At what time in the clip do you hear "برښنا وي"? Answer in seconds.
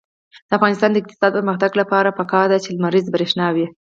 3.15-3.67